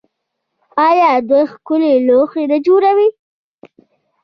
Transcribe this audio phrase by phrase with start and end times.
[0.87, 3.09] آیا دوی ښکلي لوښي نه جوړوي؟